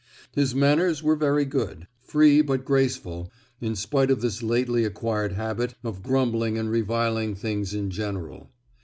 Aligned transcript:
His 0.33 0.55
manners 0.55 1.03
were 1.03 1.15
very 1.15 1.45
good—free 1.45 2.41
but 2.41 2.65
graceful—in 2.65 3.75
spite 3.75 4.09
of 4.09 4.19
this 4.21 4.41
lately 4.41 4.83
acquired 4.83 5.33
habit 5.33 5.75
of 5.83 6.01
grumbling 6.01 6.57
and 6.57 6.71
reviling 6.71 7.35
things 7.35 7.75
in 7.75 7.91
general. 7.91 8.49